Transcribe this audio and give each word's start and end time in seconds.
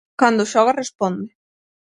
Cando 0.19 0.49
xoga 0.51 0.77
responde. 0.81 1.29